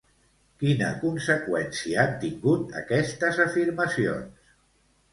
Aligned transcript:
Quina 0.63 0.87
conseqüència 1.03 2.01
han 2.05 2.17
tingut 2.25 2.75
aquestes 2.83 3.41
afirmacions? 3.49 4.47